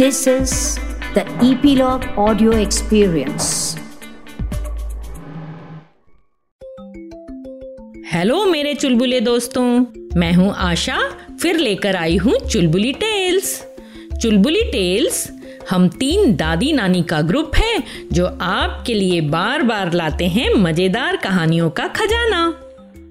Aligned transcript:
This 0.00 0.26
is 0.26 0.52
the 1.14 1.22
Epilogue 1.46 2.04
Audio 2.16 2.52
Experience. 2.58 3.46
Hello 8.12 8.44
मेरे 8.44 8.74
चुलबुले 8.74 9.20
दोस्तों। 9.20 9.64
मैं 10.16 10.32
हूँ 10.32 10.54
आशा, 10.56 10.98
फिर 11.42 11.56
लेकर 11.56 11.96
आई 11.96 12.16
हूँ 12.16 12.38
चुलबुली 12.48 12.92
टेल्स। 12.92 13.66
चुलबुली 14.22 14.62
टेल्स, 14.62 15.28
हम 15.70 15.88
तीन 15.88 16.34
दादी 16.36 16.72
नानी 16.72 17.02
का 17.02 17.20
ग्रुप 17.22 17.56
है, 17.56 17.82
जो 18.12 18.26
आपके 18.40 18.94
लिए 18.94 19.20
बार 19.20 19.62
बार 19.62 19.92
लाते 19.92 20.26
हैं 20.28 20.54
मज़ेदार 20.54 21.16
कहानियों 21.16 21.70
का 21.70 21.88
खजाना। 21.88 22.46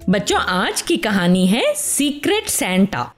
बच्चों, 0.10 0.40
आज 0.40 0.82
की 0.82 0.98
कहानी 0.98 1.46
है 1.48 1.74
सीक्रेट 1.76 2.48
सेंटा 2.48 3.14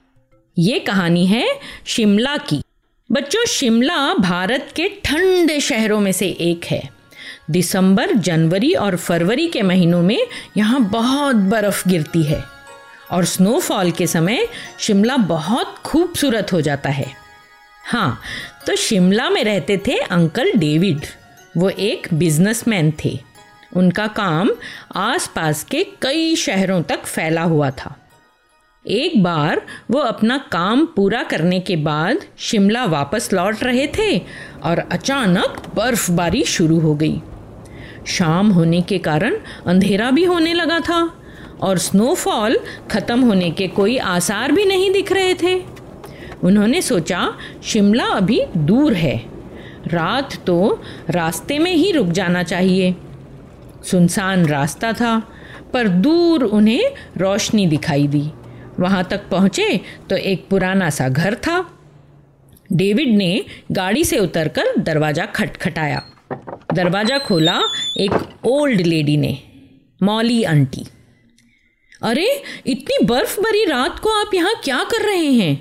ये 0.57 0.79
कहानी 0.79 1.25
है 1.25 1.47
शिमला 1.85 2.37
की। 2.37 2.61
बच्चों, 3.11 3.45
शिमला 3.45 4.13
भारत 4.13 4.67
के 4.75 4.89
ठंडे 5.05 5.59
शहरों 5.59 5.99
में 5.99 6.11
से 6.11 6.27
एक 6.27 6.65
है। 6.65 6.89
दिसंबर, 7.49 8.11
जनवरी 8.11 8.73
और 8.73 8.95
फरवरी 8.95 9.47
के 9.47 9.61
महीनों 9.61 10.01
में 10.01 10.27
यहाँ 10.57 10.81
बहुत 10.81 11.35
बर्फ़ 11.35 11.89
गिरती 11.89 12.23
है 12.23 12.43
और 13.11 13.25
स्नोफॉल 13.25 13.91
के 13.91 14.07
समय 14.07 14.47
शिमला 14.79 15.17
बहुत 15.17 15.75
खूबसूरत 15.85 16.53
हो 16.53 16.61
जाता 16.61 16.89
है। 16.89 17.11
हाँ 17.85 18.21
तो 18.67 18.75
शिमला 18.75 19.29
में 19.29 19.43
रहते 19.43 19.77
थे 19.77 19.97
अंकल 19.97 20.51
डेविड। 20.51 21.05
वो 21.57 21.69
एक 21.69 22.07
बिजनेसमैन 22.13 22.93
थे। 23.05 23.19
उनका 23.75 24.07
काम 24.07 24.51
आसपास 24.95 25.63
के 25.63 25.87
कई 26.01 26.35
शहरों 26.35 26.81
तक 26.81 27.05
फैला 27.05 27.43
हुआ 27.43 27.71
था। 27.71 28.00
एक 28.85 29.23
बार 29.23 29.61
वो 29.91 29.99
अपना 29.99 30.37
काम 30.37 30.85
पूरा 30.85 31.23
करने 31.23 31.59
के 31.59 31.75
बाद 31.75 32.17
शिमला 32.37 32.85
वापस 32.85 33.33
लौट 33.33 33.63
रहे 33.63 33.87
थे 33.87 34.17
और 34.63 34.79
अचानक 34.79 35.61
बर्फबारी 35.75 36.43
शुरू 36.43 36.79
हो 36.79 36.95
गई। 36.95 37.21
शाम 38.07 38.49
होने 38.49 38.81
के 38.81 38.97
कारण 38.97 39.35
अंधेरा 39.67 40.11
भी 40.11 40.23
होने 40.23 40.53
लगा 40.53 40.79
था 40.79 41.13
और 41.61 41.77
स्नोफॉल 41.77 42.59
ख़त्म 42.91 43.21
होने 43.21 43.51
के 43.51 43.67
कोई 43.67 43.97
आसार 43.97 44.51
भी 44.51 44.65
नहीं 44.65 44.91
दिख 44.91 45.11
रहे 45.11 45.33
थे। 45.33 45.55
उन्होंने 46.43 46.81
सोचा, 46.81 47.33
शिमला 47.63 48.05
अभी 48.05 48.45
दूर 48.57 48.93
है। 48.93 49.17
रात 49.87 50.37
तो 50.47 50.81
रास्ते 51.09 51.59
में 51.59 51.73
ही 51.73 51.91
रुक 51.91 52.07
जाना 52.07 52.43
चाहिए। 52.43 52.95
सुनसान 53.83 54.45
रास्ता 54.45 54.93
था, 54.93 55.23
पर 55.73 55.87
दूर 55.87 56.43
उन्हें 56.43 56.83
रोशनी 57.17 57.67
दिखाई 57.67 58.07
दी। 58.07 58.31
वहाँ 58.79 59.03
तक 59.03 59.27
पहुँचे 59.29 59.79
तो 60.09 60.15
एक 60.15 60.47
पुराना 60.49 60.89
सा 60.89 61.09
घर 61.09 61.35
था। 61.35 61.59
डेविड 62.71 63.15
ने 63.15 63.45
गाड़ी 63.71 64.03
से 64.03 64.17
उतरकर 64.17 64.75
दरवाज़ा 64.77 65.25
खटखटाया। 65.25 66.01
दरवाज़ा 66.73 67.17
खोला 67.17 67.59
एक 67.97 68.11
ओल्ड 68.45 68.81
लेडी 68.81 69.17
ने, 69.17 69.37
मौली 70.01 70.43
आंटी। 70.43 70.85
अरे, 72.01 72.43
इतनी 72.67 73.05
बर्फ़ 73.05 73.39
भरी 73.41 73.65
रात 73.65 73.99
को 73.99 74.09
आप 74.21 74.33
यहाँ 74.33 74.53
क्या 74.63 74.83
कर 74.83 75.05
रहे 75.05 75.25
हैं? 75.25 75.55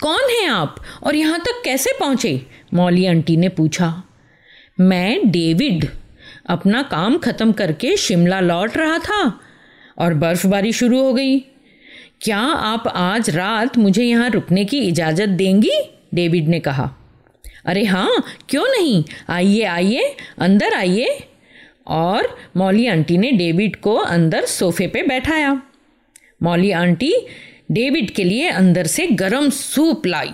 कौन 0.00 0.30
हैं 0.30 0.48
आप? 0.48 0.76
और 1.02 1.16
यहाँ 1.16 1.38
तक 1.40 1.62
कैसे 1.64 1.92
पहुँचे? 2.00 2.40
मौली 2.74 3.06
आंटी 3.06 3.36
ने 3.36 3.48
पूछा। 3.48 4.02
मैं 4.80 5.30
डेविड। 5.30 5.88
अपना 6.46 6.82
काम 6.82 7.18
ख़त्म 7.18 7.52
करके 7.52 7.96
शिमला 7.96 8.40
लौट 8.40 8.76
रहा 8.76 8.98
था 8.98 9.40
और 9.98 10.14
बर्फबारी 10.14 10.72
शुरू 10.72 11.02
हो 11.02 11.12
गई। 11.12 11.38
क्या 12.20 12.38
आप 12.38 12.88
आज 12.88 13.30
रात 13.30 13.76
मुझे 13.78 14.04
यहाँ 14.04 14.30
रुकने 14.30 14.64
की 14.64 14.78
इजाज़त 14.78 15.28
देंगी? 15.28 15.70
डेविड 16.14 16.48
ने 16.48 16.60
कहा। 16.60 16.96
अरे 17.64 17.84
हाँ 17.84 18.24
क्यों 18.48 18.64
नहीं? 18.68 19.04
आइए 19.28 19.62
आइए, 19.62 20.16
अंदर 20.38 20.74
आइए। 20.74 21.18
और 21.86 22.38
मौली 22.56 22.86
आंटी 22.86 23.18
ने 23.18 23.32
डेविड 23.32 23.76
को 23.76 23.94
अंदर 23.94 24.44
सोफे 24.44 24.86
पे 24.86 25.02
बैठाया। 25.02 25.62
मौली 26.42 26.70
आंटी 26.70 27.12
डेविड 27.72 28.10
के 28.10 28.24
लिए 28.24 28.48
अंदर 28.48 28.86
से 28.86 29.06
गरम 29.06 29.50
सूप 29.50 30.06
लाई, 30.06 30.32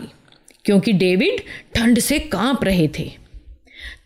क्योंकि 0.65 0.93
डेविड 0.93 1.41
ठंड 1.75 1.99
से 1.99 2.19
काँप 2.19 2.65
रहे 2.65 2.89
थे। 2.89 3.11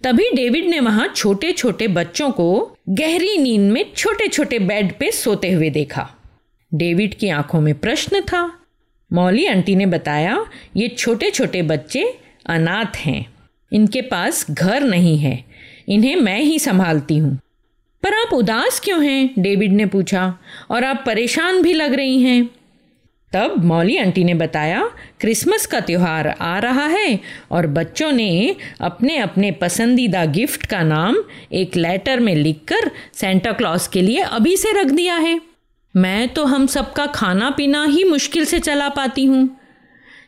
तभी 0.04 0.30
डेविड 0.34 0.66
ने 0.66 0.80
वहाँ 0.80 1.12
छोटे 1.16 1.52
छोटे 1.52 1.88
बच्चों 1.88 2.30
को 2.30 2.76
गहरी 2.88 3.36
नींद 3.38 3.72
में 3.72 3.84
छोटे 3.96 4.28
छोटे 4.28 4.58
बेड 4.58 4.98
पे 4.98 5.10
सोते 5.10 5.50
हुए 5.52 5.70
देखा। 5.70 6.10
डेविड 6.76 7.14
की 7.14 7.28
आँखों 7.28 7.60
में 7.60 7.74
प्रश्न 7.74 8.20
था। 8.20 8.58
मौली 9.12 9.46
आंटी 9.46 9.76
ने 9.76 9.86
बताया, 9.86 10.46
ये 10.76 10.88
छोटे 10.88 11.30
छोटे 11.30 11.62
बच्चे 11.62 12.18
अनाथ 12.46 12.96
हैं। 12.96 13.26
इनके 13.72 14.02
पास 14.02 14.50
घर 14.50 14.82
नहीं 14.82 15.18
है। 15.18 15.44
इन्हें 15.88 16.16
मैं 16.16 16.40
ही 16.40 16.58
संभालती 16.58 17.18
हूँ। 17.18 17.40
पर 18.02 18.14
आप 18.14 18.34
उदास 18.34 18.80
क्यों 18.80 19.04
हैं? 19.04 19.30
डेविड 19.38 19.72
ने 19.72 19.86
पूछा। 19.86 20.38
और 20.70 20.84
आप 20.84 21.02
परेशान 21.06 21.62
भी 21.62 21.72
लग 21.72 21.94
रही 21.94 22.22
हैं। 22.22 22.50
तब 23.32 23.64
मौली 23.64 23.96
आंटी 23.96 24.24
ने 24.24 24.34
बताया, 24.34 24.90
क्रिसमस 25.20 25.66
का 25.66 25.80
त्यौहार 25.80 26.28
आ 26.28 26.58
रहा 26.58 26.86
है 26.86 27.20
और 27.50 27.66
बच्चों 27.66 28.12
ने 28.12 28.56
अपने 28.80 29.16
अपने 29.16 29.50
पसंदीदा 29.50 30.24
गिफ्ट 30.24 30.66
का 30.66 30.82
नाम 30.82 31.16
एक 31.52 31.76
लेटर 31.76 32.20
में 32.20 32.34
लिखकर 32.34 32.90
सेंटा 33.14 33.52
क्लॉज 33.52 33.86
के 33.86 34.02
लिए 34.02 34.18
अभी 34.18 34.56
से 34.56 34.80
रख 34.80 34.86
दिया 34.86 35.16
है। 35.16 35.40
मैं 35.96 36.28
तो 36.28 36.44
हम 36.44 36.66
सबका 36.66 37.06
खाना 37.06 37.50
पीना 37.50 37.84
ही 37.84 38.04
मुश्किल 38.04 38.44
से 38.44 38.58
चला 38.60 38.88
पाती 38.88 39.24
हूँ। 39.24 39.48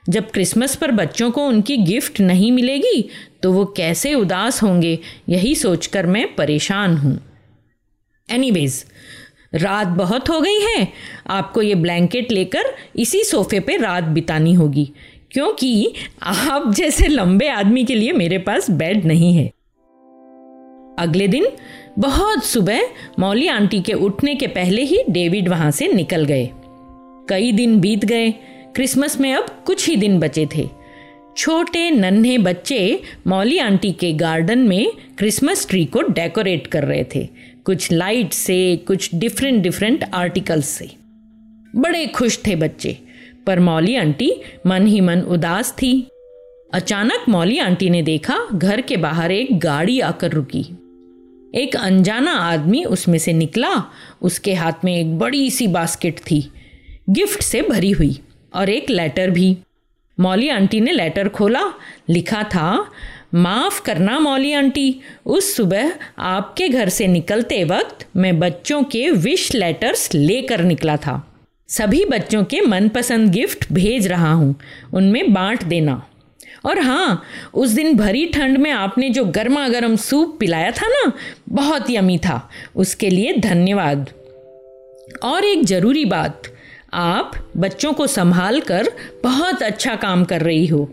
जब 0.09 0.31
क्रिसमस 0.31 0.77
पर 0.77 0.91
बच्चों 0.91 1.31
को 1.31 1.47
उनकी 1.47 1.77
गिफ्ट 1.77 2.21
नहीं 2.21 2.51
मिलेगी 2.53 3.09
तो 3.43 3.53
वो 3.53 3.65
कैसे 3.77 4.15
उदास 4.15 4.63
होंगे, 4.63 4.99
यही 5.29 5.55
सोचकर 5.55 6.07
मैं 6.07 6.27
परेशान 6.37 6.97
हूँ। 6.97 7.19
एनीवेज 8.29 8.85
रात 9.55 9.87
बहुत 9.89 10.29
हो 10.31 10.41
गई 10.41 10.61
है। 10.61 10.89
आपको 11.29 11.63
ये 11.63 11.75
ब्लैंकेट 11.75 12.33
लेकर 12.33 12.75
इसी 12.97 13.23
सोफे 13.25 13.61
पे 13.61 13.77
रात 13.77 14.05
बितानी 14.05 14.55
होगी, 14.55 14.91
क्योंकि 15.31 15.93
आप 16.23 16.73
जैसे 16.75 17.09
लंबे 17.09 17.49
आदमी 17.49 17.85
के 17.85 17.95
लिए 17.95 18.13
मेरे 18.13 18.39
पास 18.39 18.71
बेड 18.73 19.05
नहीं 19.05 19.33
है। 19.35 19.51
अगले 20.99 21.29
दिन 21.29 21.47
बहुत 21.99 22.45
सुबह 22.45 22.83
मौली 23.19 23.47
आंटी 23.47 23.81
के 23.81 23.93
उठने 23.93 24.35
के 24.35 24.47
पहले 24.47 24.83
ही 24.83 25.03
डेविड 25.11 25.49
वहाँ 25.49 25.71
से 25.71 25.89
निकल 25.89 26.25
गए। 26.25 26.51
कई 27.29 27.53
दिन 27.53 27.81
बीत 27.81 28.05
गए, 28.05 28.31
क्रिसमस 28.75 29.21
में 29.21 29.35
अब 29.35 29.47
कुछ 29.67 29.89
ही 29.89 29.97
दिन 29.97 30.19
बचे 30.19 30.47
थे। 30.57 30.69
छोटे 31.37 31.91
नन्हे 31.91 32.39
बच्चे 32.39 33.01
मौली 33.27 33.59
आंटी 33.59 33.93
के 33.93 34.13
गार्डन 34.13 34.59
में 34.59 34.93
क्रिसमस 35.19 35.69
ट्री 35.69 35.85
को 35.85 36.03
डेकोरेट 36.03 36.67
कर 36.67 36.85
रहे 36.85 37.05
थे। 37.15 37.29
कुछ 37.65 37.93
लाइट 37.93 38.33
से, 38.33 38.77
कुछ 38.77 39.15
डिफरेंट 39.15 39.63
डिफरेंट 39.63 40.05
आर्टिकल्स 40.15 40.69
से। 40.69 40.91
बड़े 41.77 42.07
खुश 42.07 42.39
थे 42.47 42.57
बच्चे, 42.57 42.99
पर 43.47 43.61
मौली 43.61 43.97
आंटी 43.97 44.33
मन 44.67 44.87
ही 44.87 45.01
मन 45.01 45.21
उदास 45.21 45.73
थी। 45.73 46.09
अचानक 46.75 47.29
मौली 47.29 47.59
आंटी 47.59 47.91
ने 47.91 48.03
देखा, 48.03 48.39
घर 48.55 48.81
के 48.81 48.97
बाहर 48.97 49.33
एक 49.33 49.59
गाड़ी 49.59 50.01
आकर 50.01 50.31
रुकी। 50.31 50.78
एक 51.59 51.77
अनजाना 51.77 52.33
आदमी 52.33 52.85
उसमें 52.85 53.19
से 53.19 53.33
निकला। 53.33 53.91
उसके 54.23 54.55
हाथ 54.55 54.85
में 54.85 54.97
एक 54.97 55.19
बड़ी 55.19 55.51
सी 55.51 55.67
बास्केट 55.67 56.19
थी। 56.19 56.51
गिफ्ट 57.11 57.43
से 57.43 57.63
भरी 57.63 57.91
हुई 57.91 58.21
और 58.55 58.71
एक 58.71 58.91
लेटर 58.91 59.31
भी। 59.31 59.57
मौली 60.21 60.49
आंटी 60.49 60.81
ने 60.81 60.93
लेटर 60.93 61.29
खोला। 61.29 61.63
लिखा 62.11 62.43
था, 62.43 62.91
माफ़ 63.35 63.83
करना 63.83 64.19
मौली 64.19 64.53
आंटी, 64.53 65.01
उस 65.27 65.57
सुबह 65.57 65.93
आपके 66.19 66.69
घर 66.69 66.89
से 66.89 67.07
निकलते 67.07 67.65
वक्त 67.65 68.07
मैं 68.17 68.39
बच्चों 68.39 68.83
के 68.83 69.11
विश 69.11 69.55
लेटर्स 69.55 70.15
लेकर 70.15 70.65
निकला 70.65 70.97
था। 70.97 71.35
सभी 71.69 72.05
बच्चों 72.05 72.45
के 72.45 72.61
मनपसंद 72.61 73.33
गिफ्ट 73.33 73.73
भेज 73.73 74.07
रहा 74.07 74.33
हूँ। 74.33 74.61
उनमें 74.93 75.33
बांट 75.33 75.63
देना। 75.63 76.07
और 76.65 76.79
हाँ 76.79 77.23
उस 77.55 77.71
दिन 77.71 77.97
भरी 77.97 78.25
ठंड 78.27 78.59
में 78.59 78.71
आपने 78.71 79.09
जो 79.11 79.25
गर्मा 79.25 79.69
गर्म 79.69 79.97
सूप 79.97 80.37
पिलाया 80.41 80.71
था 80.71 80.89
ना, 80.89 81.13
बहुत 81.49 81.91
यमी 81.91 82.19
था। 82.19 82.49
उसके 82.77 83.11
लिए 83.11 83.33
धन्यवाद। 83.33 84.11
और 85.23 85.45
एक 85.45 85.65
ज़रूरी 85.65 86.05
बात, 86.05 86.43
आप 86.95 87.33
बच्चों 87.57 87.93
को 87.93 88.07
संभाल 88.07 88.61
कर 88.61 88.91
बहुत 89.25 89.63
अच्छा 89.63 89.95
काम 89.97 90.25
कर 90.25 90.43
रही 90.43 90.67
हो। 90.67 90.89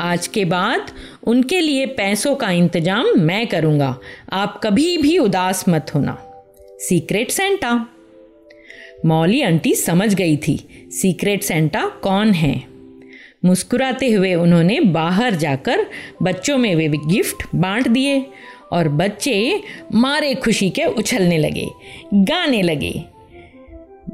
आज 0.00 0.26
के 0.26 0.44
बाद 0.44 0.90
उनके 1.22 1.60
लिए 1.60 1.86
पैसों 1.86 2.34
का 2.34 2.50
इंतज़ाम 2.50 3.06
मैं 3.16 3.46
करूँगा। 3.46 3.96
आप 4.32 4.60
कभी 4.64 4.96
भी 4.98 5.18
उदास 5.18 5.64
मत 5.68 5.94
होना। 5.94 6.16
Secret 6.80 7.30
Santa. 7.30 7.72
मौली 9.06 9.40
आंटी 9.42 9.74
समझ 9.74 10.14
गई 10.14 10.36
थी, 10.36 10.88
सीक्रेट 10.92 11.42
सेंटा 11.42 11.86
कौन 12.02 12.30
है? 12.30 12.77
मुस्कुराते 13.44 14.10
हुए 14.12 14.34
उन्होंने 14.34 14.80
बाहर 14.80 15.34
जाकर 15.34 15.86
बच्चों 16.22 16.58
में 16.58 16.74
वे 16.76 16.88
गिफ्ट 16.88 17.42
बांट 17.54 17.88
दिए 17.88 18.26
और 18.72 18.88
बच्चे 18.88 19.60
मारे 19.94 20.34
खुशी 20.34 20.70
के 20.70 20.84
उछलने 20.84 21.38
लगे, 21.38 21.68
गाने 22.14 22.62
लगे। 22.62 23.04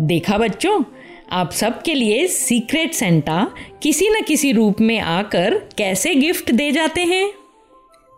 देखा 0.01 0.39
बच्चों, 0.39 0.83
आप 1.31 1.53
सबके 1.53 1.95
लिए 1.95 2.27
सीक्रेट 2.27 2.93
सेंटा 2.93 3.55
किसी 3.83 4.09
न 4.09 4.23
किसी 4.23 4.53
रूप 4.53 4.81
में 4.81 5.01
आकर 5.01 5.55
कैसे 5.79 6.15
गिफ्ट 6.15 6.53
दे 6.53 6.71
जाते 6.73 7.01
हैं? 7.01 7.31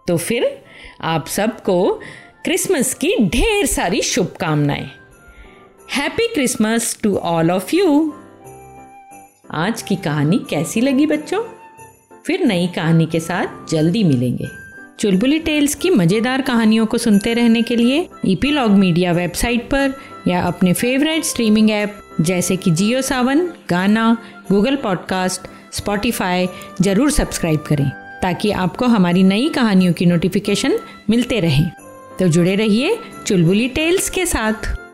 तो 0.09 0.17
फिर 0.17 0.63
आप 1.01 1.27
सबको 1.27 2.01
क्रिसमस 2.45 2.95
की 2.95 3.17
ढेर 3.21 3.67
सारी 3.67 4.03
शुभकामनाएँ। 4.03 4.91
Happy 5.93 6.29
Christmas 6.29 6.99
to 7.03 7.17
all 7.17 7.51
of 7.51 7.77
you. 7.77 8.15
आज 9.55 9.83
की 9.83 9.97
कहानी 9.97 10.39
कैसी 10.51 10.81
लगी 10.81 11.07
बच्चों? 11.07 11.43
फिर 12.27 12.45
नई 12.47 12.67
कहानी 12.67 13.07
के 13.07 13.21
साथ 13.21 13.71
जल्दी 13.71 14.05
मिलेंगे। 14.05 14.49
चुलबुली 15.01 15.39
टेल्स 15.39 15.75
की 15.75 15.91
मज़ेदार 15.91 16.43
कहानियों 16.43 16.87
को 16.87 16.99
सुनते 16.99 17.35
रहने 17.35 17.63
के 17.63 17.77
लिए 17.77 18.09
ईपीलॉग 18.27 18.71
मीडिया 18.71 19.13
वेबसाइट 19.13 19.65
पर 19.65 19.95
या 20.29 20.43
अपने 20.43 20.73
फेवरेट 20.73 21.25
स्ट्रीमिंग 21.25 21.71
ऐप, 21.71 22.01
जैसे 22.21 22.57
कि 22.57 22.71
Jio 22.71 23.03
Saavn, 23.03 23.49
Gaana, 23.69 24.17
Google 24.53 24.77
podcast, 24.77 25.41
Spotify, 25.73 26.49
ज़रूर 26.81 27.11
सब्सक्राइब 27.11 27.61
करें, 27.61 27.91
ताकि 28.23 28.51
आपको 28.51 28.87
हमारी 28.87 29.23
नई 29.23 29.49
कहानियों 29.49 29.93
की 29.93 30.07
नोटिफिकेशन 30.07 30.79
मिलते 31.11 31.41
रहें। 31.41 31.71
तो 32.19 32.29
जुड़े 32.29 32.55
रहिए 32.55 32.99
चुलबुली 33.27 33.69
टेल्स 33.69 34.11
के 34.11 34.27
साथ। 34.27 34.86